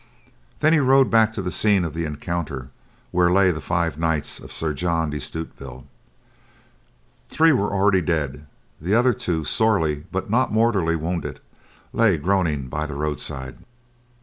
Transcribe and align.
Then 0.61 0.73
he 0.73 0.79
rode 0.79 1.11
back 1.11 1.31
to 1.33 1.43
the 1.43 1.51
scene 1.51 1.85
of 1.85 1.93
the 1.93 2.05
encounter 2.05 2.71
where 3.11 3.29
lay 3.29 3.51
the 3.51 3.61
five 3.61 3.99
knights 3.99 4.39
of 4.39 4.51
Sir 4.51 4.73
John 4.73 5.11
de 5.11 5.19
Stutevill. 5.19 5.85
Three 7.29 7.51
were 7.51 7.71
already 7.71 8.01
dead, 8.01 8.47
the 8.81 8.95
other 8.95 9.13
two, 9.13 9.43
sorely 9.45 10.05
but 10.11 10.27
not 10.27 10.51
mortally 10.51 10.95
wounded, 10.95 11.39
lay 11.93 12.17
groaning 12.17 12.67
by 12.67 12.87
the 12.87 12.95
roadside. 12.95 13.59